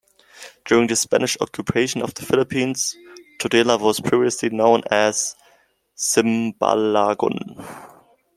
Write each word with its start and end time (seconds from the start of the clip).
During 0.65 0.87
the 0.87 0.95
Spanish 0.95 1.37
occupation 1.41 2.01
of 2.01 2.15
the 2.15 2.25
Philippines, 2.25 2.97
Tudela 3.37 3.79
was 3.79 3.99
previously 3.99 4.49
known 4.49 4.81
as 4.89 5.35
Simbalagon. 5.95 7.63